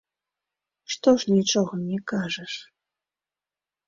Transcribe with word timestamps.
Што 0.93 1.09
ж 1.23 1.29
нічога 1.37 1.73
не 1.89 1.99
кажаш? 2.13 2.53